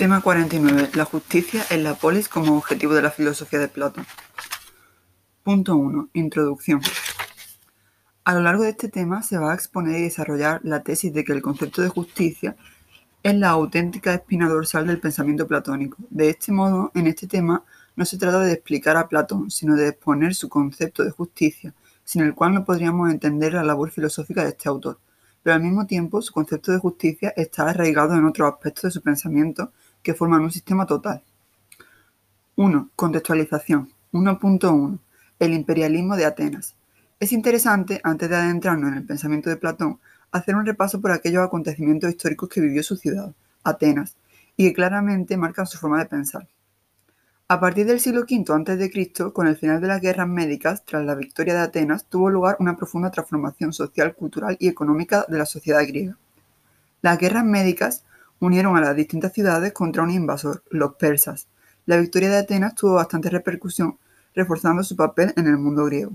[0.00, 0.92] Tema 49.
[0.94, 4.06] La justicia en la polis como objetivo de la filosofía de Platón.
[5.42, 6.08] Punto 1.
[6.14, 6.80] Introducción.
[8.24, 11.22] A lo largo de este tema se va a exponer y desarrollar la tesis de
[11.22, 12.56] que el concepto de justicia
[13.22, 15.98] es la auténtica espina dorsal del pensamiento platónico.
[16.08, 17.62] De este modo, en este tema
[17.94, 21.74] no se trata de explicar a Platón, sino de exponer su concepto de justicia,
[22.04, 24.98] sin el cual no podríamos entender la labor filosófica de este autor.
[25.42, 29.02] Pero al mismo tiempo, su concepto de justicia está arraigado en otros aspectos de su
[29.02, 29.72] pensamiento
[30.02, 31.22] que forman un sistema total.
[32.56, 32.90] 1.
[32.96, 33.92] Contextualización.
[34.12, 34.98] 1.1.
[35.38, 36.74] El imperialismo de Atenas.
[37.18, 40.00] Es interesante, antes de adentrarnos en el pensamiento de Platón,
[40.32, 44.16] hacer un repaso por aquellos acontecimientos históricos que vivió su ciudad, Atenas,
[44.56, 46.48] y que claramente marcan su forma de pensar.
[47.48, 51.14] A partir del siglo V a.C., con el final de las guerras médicas, tras la
[51.16, 55.80] victoria de Atenas, tuvo lugar una profunda transformación social, cultural y económica de la sociedad
[55.86, 56.16] griega.
[57.02, 58.04] Las guerras médicas
[58.40, 61.48] unieron a las distintas ciudades contra un invasor, los persas.
[61.86, 63.98] La victoria de Atenas tuvo bastante repercusión,
[64.34, 66.12] reforzando su papel en el mundo griego.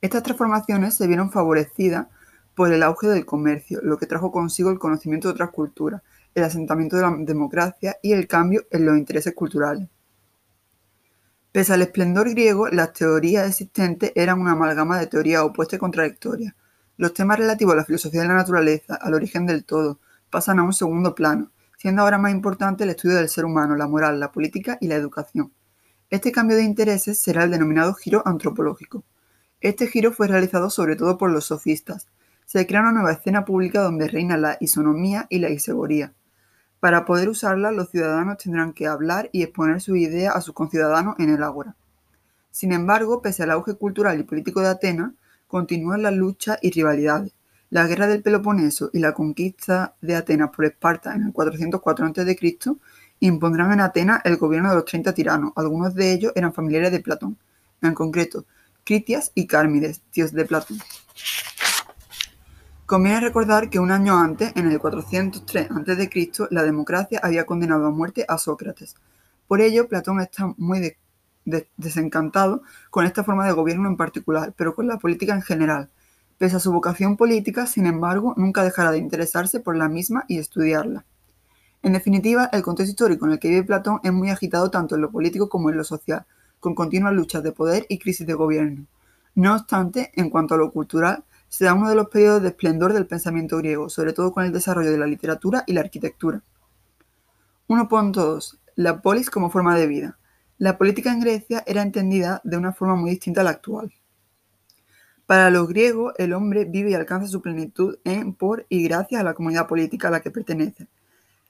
[0.00, 2.08] Estas transformaciones se vieron favorecidas
[2.54, 6.02] por el auge del comercio, lo que trajo consigo el conocimiento de otras culturas,
[6.34, 9.88] el asentamiento de la democracia y el cambio en los intereses culturales.
[11.52, 16.54] Pese al esplendor griego, las teorías existentes eran una amalgama de teorías opuestas y contradictorias.
[16.96, 19.98] Los temas relativos a la filosofía de la naturaleza, al origen del todo,
[20.30, 23.86] pasan a un segundo plano, siendo ahora más importante el estudio del ser humano, la
[23.86, 25.52] moral, la política y la educación.
[26.10, 29.04] Este cambio de intereses será el denominado giro antropológico.
[29.60, 32.06] Este giro fue realizado sobre todo por los sofistas.
[32.46, 36.14] Se crea una nueva escena pública donde reina la isonomía y la isegoría.
[36.80, 41.16] Para poder usarla, los ciudadanos tendrán que hablar y exponer su idea a sus conciudadanos
[41.18, 41.76] en el ágora.
[42.50, 45.12] Sin embargo, pese al auge cultural y político de Atenas,
[45.46, 47.32] continúan las luchas y rivalidades.
[47.70, 52.48] La guerra del Peloponeso y la conquista de Atenas por Esparta en el 404 a.C.
[53.20, 57.00] impondrán en Atenas el gobierno de los 30 tiranos, algunos de ellos eran familiares de
[57.00, 57.36] Platón,
[57.82, 58.46] en concreto
[58.84, 60.78] Critias y Cármides, dios de Platón.
[62.86, 67.90] Conviene recordar que un año antes, en el 403 a.C., la democracia había condenado a
[67.90, 68.94] muerte a Sócrates.
[69.46, 70.96] Por ello, Platón está muy
[71.76, 75.90] desencantado con esta forma de gobierno en particular, pero con la política en general,
[76.38, 80.38] Pese a su vocación política, sin embargo, nunca dejará de interesarse por la misma y
[80.38, 81.04] estudiarla.
[81.82, 85.00] En definitiva, el contexto histórico en el que vive Platón es muy agitado tanto en
[85.00, 86.26] lo político como en lo social,
[86.60, 88.86] con continuas luchas de poder y crisis de gobierno.
[89.34, 92.92] No obstante, en cuanto a lo cultural, se da uno de los periodos de esplendor
[92.92, 96.42] del pensamiento griego, sobre todo con el desarrollo de la literatura y la arquitectura.
[97.68, 98.58] 1.2.
[98.76, 100.18] La polis como forma de vida.
[100.58, 103.92] La política en Grecia era entendida de una forma muy distinta a la actual.
[105.28, 109.24] Para los griegos, el hombre vive y alcanza su plenitud en, por y gracias a
[109.24, 110.88] la comunidad política a la que pertenece.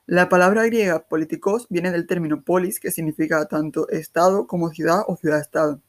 [0.04, 5.14] La palabra griega politikos viene del término polis, que significa tanto estado como ciudad o
[5.14, 5.80] ciudad-estado.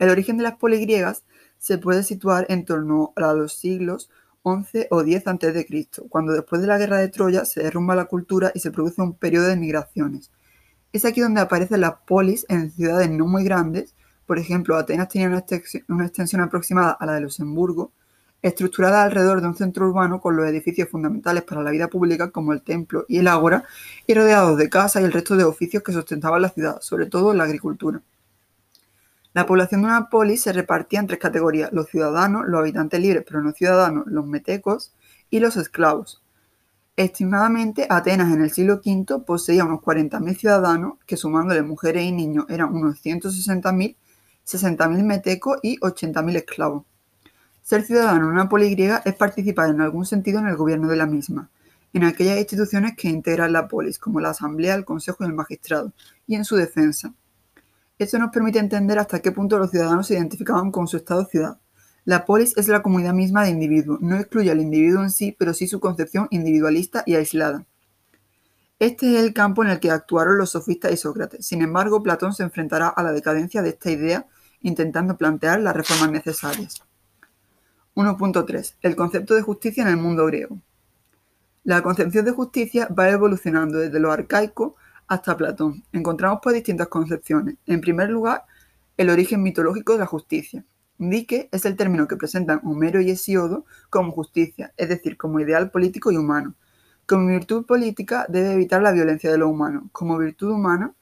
[0.00, 1.22] El origen de las polis griegas
[1.58, 4.10] se puede situar en torno a los siglos
[4.42, 8.50] XI o X a.C., cuando después de la guerra de Troya se derrumba la cultura
[8.52, 10.32] y se produce un periodo de migraciones.
[10.92, 13.94] Es aquí donde aparecen las polis en ciudades no muy grandes,
[14.26, 17.92] por ejemplo, Atenas tenía una extensión, aproximada a la de Luxemburgo,
[18.42, 22.52] estructurada alrededor de un centro urbano con los edificios fundamentales para la vida pública como
[22.52, 23.64] el templo y el ágora,
[24.06, 27.32] y rodeados de casas y el resto de oficios que sustentaban la ciudad, sobre todo
[27.34, 28.02] la agricultura.
[29.34, 33.24] La población de una polis se repartía en tres categorías, los ciudadanos, los habitantes libres
[33.26, 34.92] pero no ciudadanos, los metecos
[35.28, 36.22] y los esclavos.
[36.96, 42.46] Estimadamente, Atenas en el siglo V poseía unos 40.000 ciudadanos, que sumándole mujeres y niños
[42.48, 43.96] eran unos 160.000,
[44.46, 46.84] 60.000 metecos y 80.000 esclavos.
[47.62, 51.06] Ser ciudadano en una poligriega es participar en algún sentido en el gobierno de la
[51.06, 51.50] misma,
[51.94, 55.92] en aquellas instituciones que integran la polis, como la asamblea, el consejo y el magistrado,
[56.26, 57.14] y en su defensa.
[57.98, 61.58] Esto nos permite entender hasta qué punto los ciudadanos se identificaban con su estado-ciudad.
[62.04, 65.54] La polis es la comunidad misma de individuos, no excluye al individuo en sí, pero
[65.54, 67.64] sí su concepción individualista y aislada.
[68.78, 71.46] Este es el campo en el que actuaron los sofistas y Sócrates.
[71.46, 74.26] Sin embargo, Platón se enfrentará a la decadencia de esta idea
[74.64, 76.82] intentando plantear las reformas necesarias.
[77.94, 78.76] 1.3.
[78.80, 80.58] El concepto de justicia en el mundo griego.
[81.64, 84.74] La concepción de justicia va evolucionando desde lo arcaico
[85.06, 85.84] hasta Platón.
[85.92, 87.56] Encontramos pues distintas concepciones.
[87.66, 88.44] En primer lugar,
[88.96, 90.64] el origen mitológico de la justicia.
[90.96, 95.70] Dique es el término que presentan Homero y Hesiodo como justicia, es decir, como ideal
[95.70, 96.54] político y humano.
[97.06, 99.90] Como virtud política debe evitar la violencia de lo humano.
[99.92, 100.94] Como virtud humana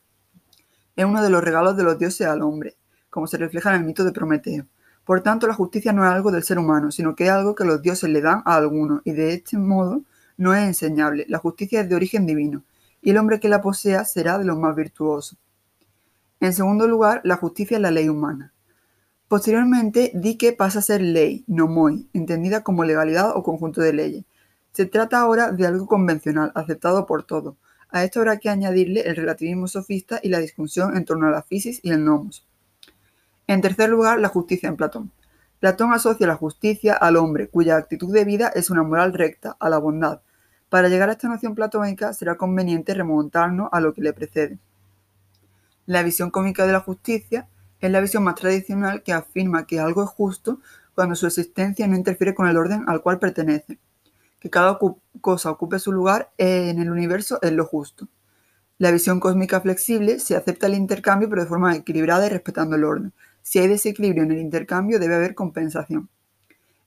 [0.96, 2.76] es uno de los regalos de los dioses al hombre
[3.12, 4.64] como se refleja en el mito de Prometeo.
[5.04, 7.66] Por tanto, la justicia no es algo del ser humano, sino que es algo que
[7.66, 10.00] los dioses le dan a algunos, y de este modo
[10.38, 11.26] no es enseñable.
[11.28, 12.64] La justicia es de origen divino.
[13.02, 15.36] y el hombre que la posea será de los más virtuosos.
[16.40, 18.52] En segundo lugar, la justicia es la ley humana.
[19.28, 23.92] Posteriormente, di que pasa a ser ley, no moi, entendida como legalidad o conjunto de
[23.92, 24.24] leyes.
[24.72, 27.56] Se trata ahora de algo convencional, aceptado por todos.
[27.90, 31.42] A esto habrá que añadirle el relativismo sofista y la discusión en torno a la
[31.42, 32.46] fisis y el nomos.
[33.52, 35.12] En tercer lugar, la justicia en Platón.
[35.60, 39.68] Platón asocia la justicia al hombre, cuya actitud de vida es una moral recta, a
[39.68, 40.22] la bondad.
[40.70, 44.58] Para llegar a esta noción platónica será conveniente remontarnos a lo que le precede.
[45.84, 47.46] La visión cómica de la justicia
[47.78, 50.58] es la visión más tradicional que afirma que algo es justo
[50.94, 53.78] cuando su existencia no interfiere con el orden al cual pertenece.
[54.40, 54.78] Que cada
[55.20, 58.08] cosa ocupe su lugar en el universo es lo justo.
[58.78, 62.84] La visión cósmica flexible se acepta el intercambio pero de forma equilibrada y respetando el
[62.84, 63.12] orden.
[63.42, 66.08] Si hay desequilibrio en el intercambio debe haber compensación.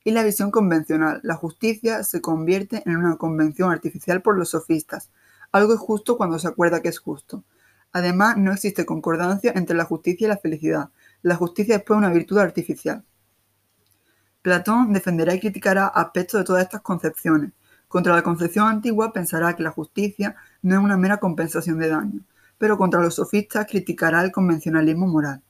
[0.04, 1.20] Y la visión convencional.
[1.24, 5.12] La justicia se convierte en una convención artificial por los sofistas.
[5.52, 7.44] Algo es justo cuando se acuerda que es justo.
[7.92, 10.90] Además, no existe concordancia entre la justicia y la felicidad.
[11.22, 13.04] La justicia es pues una virtud artificial.
[14.42, 17.52] Platón defenderá y criticará aspectos de todas estas concepciones.
[17.88, 22.20] Contra la concepción antigua pensará que la justicia no es una mera compensación de daño,
[22.58, 25.42] pero contra los sofistas criticará el convencionalismo moral.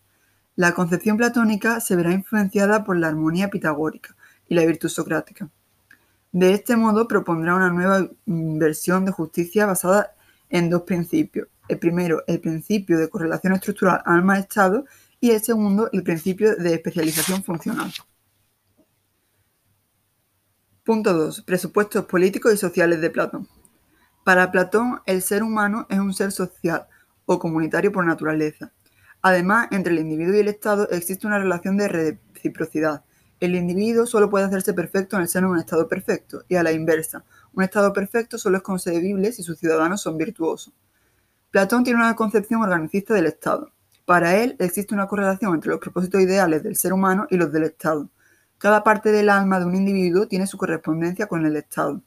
[0.55, 4.15] La concepción platónica se verá influenciada por la armonía pitagórica
[4.47, 5.49] y la virtud socrática.
[6.31, 10.15] De este modo propondrá una nueva versión de justicia basada
[10.49, 14.85] en dos principios, el primero, el principio de correlación estructural alma-estado
[15.19, 17.91] y el segundo, el principio de especialización funcional.
[20.83, 21.41] Punto 2.
[21.41, 23.47] Presupuestos políticos y sociales de Platón.
[24.23, 26.87] Para Platón, el ser humano es un ser social
[27.25, 28.71] o comunitario por naturaleza.
[29.27, 33.03] Además, entre el individuo y el Estado existe una relación de reciprocidad.
[33.39, 36.61] El individuo solo puede hacerse perfecto en el seno de un Estado perfecto, y a
[36.61, 40.75] la inversa, un Estado perfecto solo es concebible si sus ciudadanos son virtuosos.
[41.49, 43.71] Platón tiene una concepción organicista del Estado.
[44.05, 47.63] Para él existe una correlación entre los propósitos ideales del ser humano y los del
[47.63, 48.11] Estado.
[48.59, 51.99] Cada parte del alma de un individuo tiene su correspondencia con el Estado.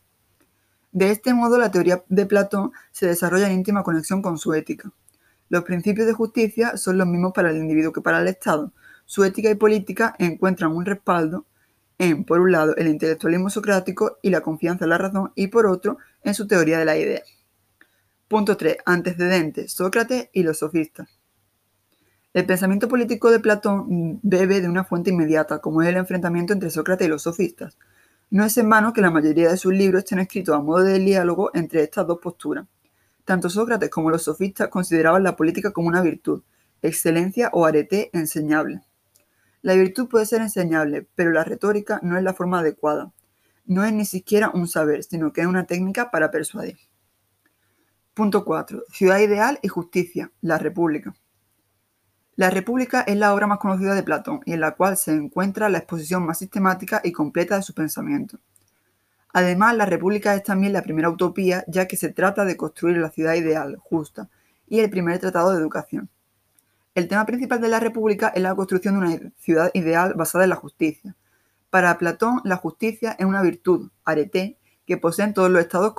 [0.93, 4.93] De este modo, la teoría de Platón se desarrolla en íntima conexión con su ética.
[5.49, 8.73] Los principios de justicia son los mismos para el individuo que para el Estado.
[9.07, 11.47] Su ética y política encuentran un respaldo
[11.99, 15.67] en, por un lado, el intelectualismo socrático y la confianza en la razón, y por
[15.67, 17.23] otro, en su teoría de la idea.
[18.29, 18.77] Punto 3.
[18.85, 19.73] Antecedentes.
[19.73, 21.09] Sócrates y los sofistas.
[22.35, 26.71] El pensamiento político de Platón bebe de una fuente inmediata, como es el enfrentamiento entre
[26.71, 27.79] Sócrates y los sofistas.
[28.31, 30.99] No es en vano que la mayoría de sus libros estén escritos a modo de
[30.99, 32.67] diálogo entre estas dos posturas.
[33.29, 36.45] Tanto Sócrates como los sofistas consideraban la política como una virtud,
[36.81, 38.81] excelencia o arete enseñable.
[39.61, 43.13] La virtud puede ser enseñable, pero la retórica no es la forma adecuada.
[43.67, 46.79] No es ni siquiera un saber, sino que es una técnica para persuadir.
[48.15, 48.85] Punto 4.
[48.91, 50.33] Ciudad ideal y justicia.
[50.41, 51.15] La República.
[52.35, 55.69] La República es la obra más conocida de Platón y en la cual se encuentra
[55.69, 58.39] la exposición más sistemática y completa de su pensamiento.
[59.33, 63.11] Además, la República es también la primera utopía, ya que se trata de construir la
[63.11, 64.29] ciudad ideal, justa,
[64.67, 66.09] y el primer tratado de educación.
[66.95, 70.51] El tema principal de la República es la construcción de una ciudad ideal basada en
[70.51, 71.15] la justicia.
[71.71, 75.95] Para Platón, la justicia es una virtud, arete, que poseen todos los estados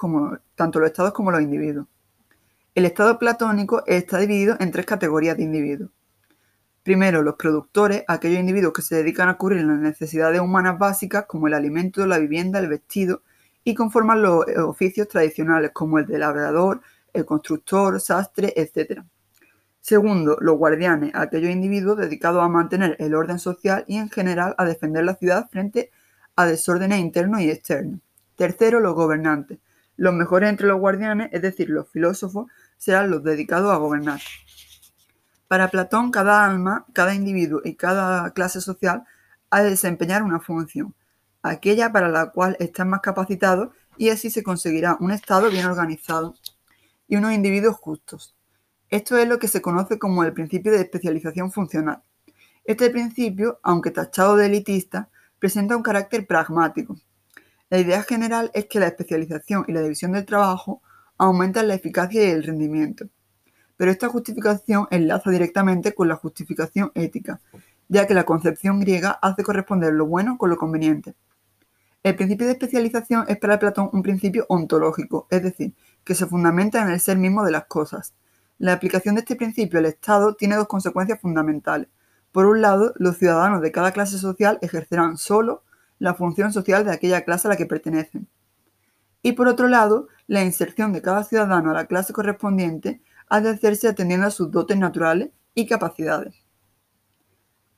[0.55, 1.87] tanto los estados como los individuos.
[2.73, 5.91] El estado platónico está dividido en tres categorías de individuos.
[6.83, 11.47] Primero, los productores, aquellos individuos que se dedican a cubrir las necesidades humanas básicas como
[11.47, 13.23] el alimento, la vivienda, el vestido
[13.63, 16.81] y conforman los oficios tradicionales como el de labrador,
[17.13, 19.03] el constructor, sastre, etc.
[19.81, 24.65] Segundo, los guardianes, aquellos individuos dedicados a mantener el orden social y en general a
[24.65, 25.91] defender la ciudad frente
[26.35, 27.99] a desórdenes internos y externos.
[28.35, 29.59] Tercero, los gobernantes,
[29.97, 34.21] los mejores entre los guardianes, es decir, los filósofos, serán los dedicados a gobernar.
[35.49, 39.03] Para Platón, cada alma, cada individuo y cada clase social
[39.49, 40.93] ha de desempeñar una función,
[41.41, 46.35] aquella para la cual están más capacitados y así se conseguirá un Estado bien organizado
[47.07, 48.35] y unos individuos justos.
[48.89, 52.03] Esto es lo que se conoce como el principio de especialización funcional.
[52.63, 56.95] Este principio, aunque tachado de elitista, presenta un carácter pragmático,
[57.71, 60.83] la idea general es que la especialización y la división del trabajo
[61.17, 63.09] aumentan la eficacia y el rendimiento.
[63.79, 67.39] Pero esta justificación enlaza directamente con la justificación ética,
[67.87, 71.15] ya que la concepción griega hace corresponder lo bueno con lo conveniente.
[72.03, 76.81] El principio de especialización es para Platón un principio ontológico, es decir, que se fundamenta
[76.81, 78.13] en el ser mismo de las cosas.
[78.57, 81.87] La aplicación de este principio al Estado tiene dos consecuencias fundamentales.
[82.33, 85.63] Por un lado, los ciudadanos de cada clase social ejercerán solo
[85.99, 88.27] la función social de aquella clase a la que pertenecen.
[89.21, 93.49] Y por otro lado, la inserción de cada ciudadano a la clase correspondiente ha de
[93.49, 96.35] hacerse atendiendo a sus dotes naturales y capacidades.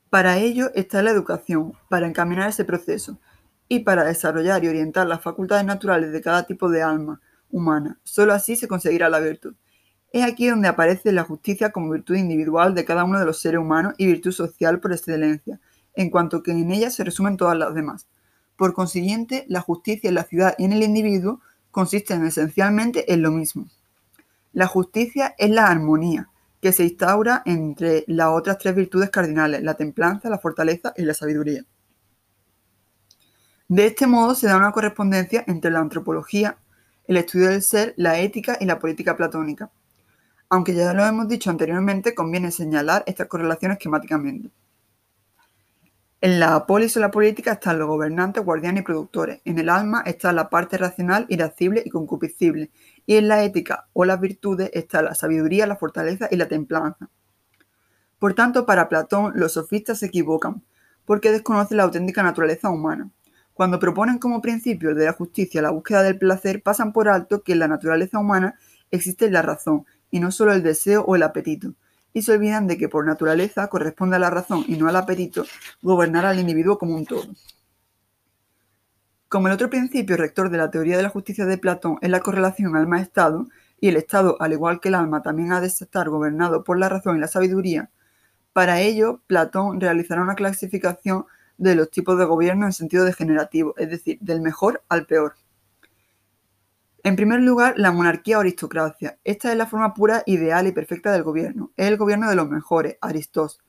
[0.09, 3.19] Para ello está la educación, para encaminar ese proceso,
[3.67, 7.99] y para desarrollar y orientar las facultades naturales de cada tipo de alma humana.
[8.03, 9.55] Solo así se conseguirá la virtud.
[10.11, 13.61] Es aquí donde aparece la justicia como virtud individual de cada uno de los seres
[13.61, 15.61] humanos y virtud social por excelencia,
[15.93, 18.07] en cuanto que en ella se resumen todas las demás.
[18.57, 21.39] Por consiguiente, la justicia en la ciudad y en el individuo
[21.71, 23.69] consisten esencialmente en lo mismo.
[24.53, 26.29] La justicia es la armonía
[26.61, 31.13] que se instaura entre las otras tres virtudes cardinales, la templanza, la fortaleza y la
[31.13, 31.65] sabiduría.
[33.67, 36.57] De este modo se da una correspondencia entre la antropología,
[37.07, 39.71] el estudio del ser, la ética y la política platónica.
[40.49, 44.51] Aunque ya lo hemos dicho anteriormente, conviene señalar estas correlaciones esquemáticamente.
[46.19, 49.41] En la polis o la política están los gobernantes, guardianes y productores.
[49.45, 52.69] En el alma está la parte racional, irascible y concupiscible.
[53.05, 57.09] Y en la ética o las virtudes está la sabiduría, la fortaleza y la templanza.
[58.19, 60.63] Por tanto, para Platón, los sofistas se equivocan,
[61.05, 63.09] porque desconocen la auténtica naturaleza humana.
[63.53, 67.53] Cuando proponen como principio de la justicia la búsqueda del placer, pasan por alto que
[67.53, 68.55] en la naturaleza humana
[68.91, 71.73] existe la razón, y no solo el deseo o el apetito
[72.13, 75.45] y se olvidan de que por naturaleza corresponde a la razón y no al apetito
[75.81, 77.23] gobernar al individuo como un todo.
[79.31, 82.19] Como el otro principio rector de la teoría de la justicia de Platón es la
[82.19, 83.47] correlación alma-estado,
[83.79, 86.89] y el Estado, al igual que el alma, también ha de estar gobernado por la
[86.89, 87.89] razón y la sabiduría,
[88.51, 93.89] para ello Platón realizará una clasificación de los tipos de gobierno en sentido degenerativo, es
[93.89, 95.35] decir, del mejor al peor.
[97.01, 99.17] En primer lugar, la monarquía o aristocracia.
[99.23, 101.71] Esta es la forma pura, ideal y perfecta del gobierno.
[101.77, 103.61] Es el gobierno de los mejores, aristos.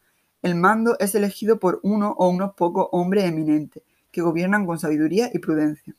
[0.43, 5.31] El mando es elegido por uno o unos pocos hombres eminentes, que gobiernan con sabiduría
[5.33, 5.97] y prudencia.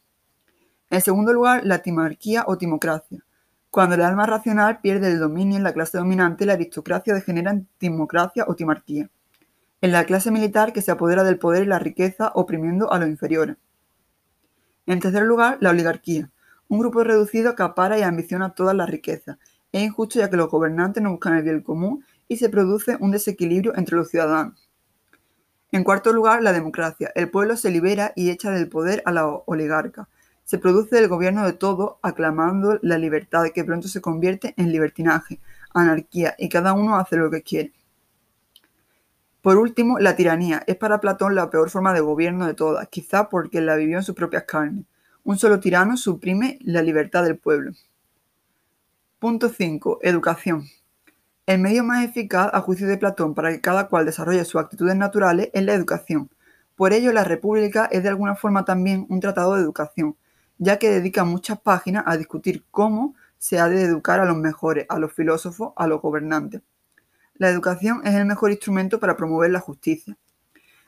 [0.89, 3.25] En segundo lugar, la timarquía o timocracia.
[3.71, 7.67] Cuando el alma racional pierde el dominio en la clase dominante, la aristocracia degenera en
[7.79, 9.09] timocracia o timarquía.
[9.81, 13.09] En la clase militar que se apodera del poder y la riqueza oprimiendo a los
[13.09, 13.57] inferiores.
[14.85, 16.29] En tercer lugar, la oligarquía.
[16.67, 19.39] Un grupo reducido acapara y ambiciona toda la riqueza.
[19.71, 23.09] Es injusto ya que los gobernantes no buscan el bien común y se produce un
[23.09, 24.69] desequilibrio entre los ciudadanos.
[25.73, 27.11] En cuarto lugar, la democracia.
[27.15, 30.07] El pueblo se libera y echa del poder a la oligarca.
[30.43, 35.39] Se produce el gobierno de todo, aclamando la libertad que pronto se convierte en libertinaje,
[35.73, 37.73] anarquía, y cada uno hace lo que quiere.
[39.41, 43.27] Por último, la tiranía es para Platón la peor forma de gobierno de todas, quizá
[43.27, 44.85] porque la vivió en sus propias carnes.
[45.23, 47.71] Un solo tirano suprime la libertad del pueblo.
[49.17, 50.01] Punto 5.
[50.03, 50.67] Educación.
[51.45, 54.95] El medio más eficaz, a juicio de Platón, para que cada cual desarrolle sus actitudes
[54.95, 56.29] naturales es la educación.
[56.77, 60.15] Por ello, la República es de alguna forma también un tratado de educación,
[60.57, 64.85] ya que dedica muchas páginas a discutir cómo se ha de educar a los mejores,
[64.87, 66.61] a los filósofos, a los gobernantes.
[67.35, 70.17] La educación es el mejor instrumento para promover la justicia.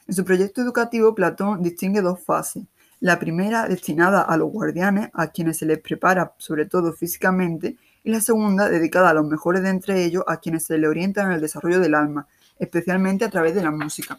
[0.07, 2.63] En su proyecto educativo, Platón distingue dos fases,
[3.01, 8.11] la primera destinada a los guardianes, a quienes se les prepara sobre todo físicamente, y
[8.11, 11.31] la segunda dedicada a los mejores de entre ellos, a quienes se les orienta en
[11.31, 12.27] el desarrollo del alma,
[12.59, 14.15] especialmente a través de la música.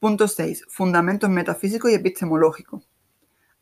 [0.00, 0.64] Punto 6.
[0.68, 2.88] Fundamentos metafísicos y epistemológicos.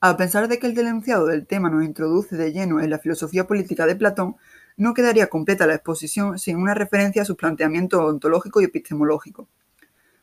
[0.00, 3.48] A pesar de que el denunciado del tema nos introduce de lleno en la filosofía
[3.48, 4.36] política de Platón,
[4.76, 9.48] no quedaría completa la exposición sin una referencia a sus planteamientos ontológicos y epistemológicos.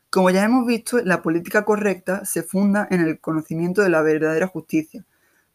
[0.10, 4.48] Como ya hemos visto, la política correcta se funda en el conocimiento de la verdadera
[4.48, 5.06] justicia.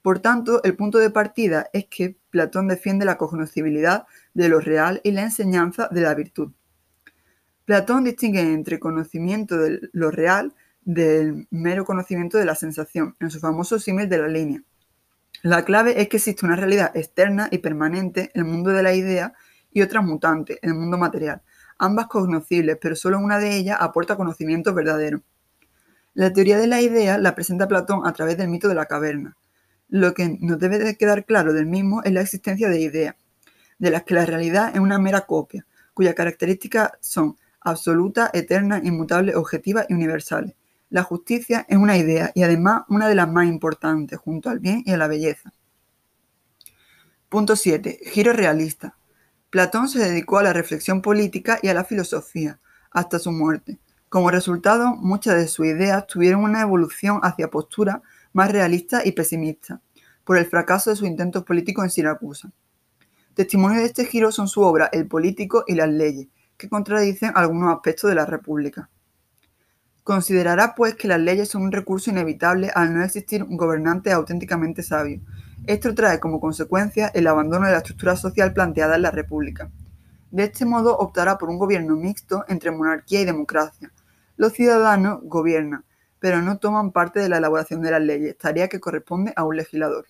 [0.03, 5.01] Por tanto, el punto de partida es que Platón defiende la cognoscibilidad de lo real
[5.05, 6.51] y la enseñanza de la virtud.
[7.65, 13.39] Platón distingue entre conocimiento de lo real del mero conocimiento de la sensación, en su
[13.39, 14.65] famoso símil de la línea.
[15.45, 19.35] La clave es que existe una realidad externa y permanente, el mundo de la idea,
[19.71, 21.41] y otra mutante, el mundo material,
[21.79, 25.23] ambas cognoscibles, pero solo una de ellas aporta conocimiento verdadero.
[26.15, 29.37] La teoría de la idea la presenta Platón a través del mito de la caverna.
[29.89, 33.15] Lo que nos debe de quedar claro del mismo es la existencia de ideas,
[33.79, 39.37] de las que la realidad es una mera copia, cuyas características son absolutas, eternas, inmutables,
[39.37, 40.55] objetivas y universales.
[40.91, 44.83] La justicia es una idea y además una de las más importantes, junto al bien
[44.87, 45.53] y a la belleza.
[47.29, 47.99] Punto 7.
[48.05, 48.97] Giro realista.
[49.51, 52.61] Platón se dedicó a la reflexión política y a la filosofía,
[52.91, 53.79] hasta su muerte.
[54.09, 58.01] Como resultado, muchas de sus ideas tuvieron una evolución hacia posturas
[58.35, 59.81] más realistas y pesimistas,
[60.25, 62.53] por el fracaso de sus intentos políticos en Siracusa.
[63.35, 67.75] Testimonio de este giro son su obra El político y las leyes, que contradicen algunos
[67.75, 68.91] aspectos de la República.
[70.03, 74.83] Considerará, pues, que las leyes son un recurso inevitable al no existir un gobernante auténticamente
[74.83, 75.21] sabio.
[75.67, 79.71] Esto trae como consecuencia el abandono de la estructura social planteada en la República.
[80.31, 83.93] De este modo optará por un gobierno mixto entre monarquía y democracia.
[84.37, 85.85] Los ciudadanos gobiernan,
[86.25, 89.59] pero no toman parte de la elaboración de las leyes, tarea que corresponde a un
[89.59, 90.07] legislador.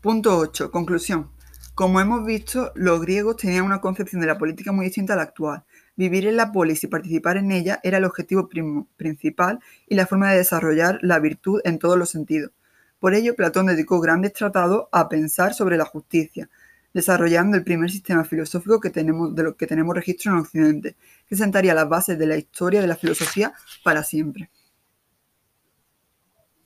[0.00, 0.72] Punto 8.
[0.72, 1.30] Conclusión.
[1.76, 5.22] Como hemos visto, los griegos tenían una concepción de la política muy distinta a la
[5.22, 5.62] actual.
[5.94, 8.48] Vivir en la polis y participar en ella era el objetivo
[8.96, 12.50] principal y la forma de desarrollar la virtud en todos los sentidos.
[12.98, 16.50] Por ello, Platón dedicó grandes tratados a pensar sobre la justicia,
[16.94, 20.96] desarrollando el primer sistema filosófico que tenemos, de lo que tenemos registro en Occidente,
[21.28, 24.50] que sentaría las bases de la historia de la filosofía para siempre.